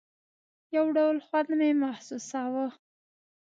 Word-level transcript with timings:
يو 0.75 0.85
ډول 0.97 1.17
خوند 1.25 1.49
مې 1.59 1.69
محسوساوه. 1.81 2.67